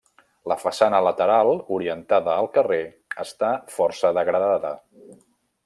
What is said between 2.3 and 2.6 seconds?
al